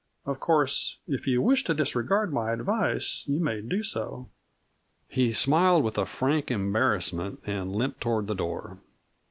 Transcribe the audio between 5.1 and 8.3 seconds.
smiled with a frank embarrassment and limped toward